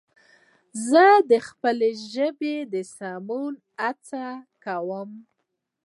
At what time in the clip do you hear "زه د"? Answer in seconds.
0.89-1.33